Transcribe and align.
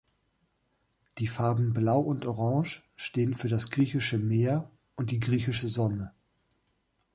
Die 1.19 1.27
Farben 1.27 1.73
Blau 1.73 1.99
und 1.99 2.25
Orange 2.25 2.81
stehen 2.95 3.35
für 3.35 3.49
das 3.49 3.69
griechische 3.69 4.17
Meer 4.17 4.67
und 4.95 5.11
die 5.11 5.19
griechische 5.19 5.67
Sonne. 5.67 6.11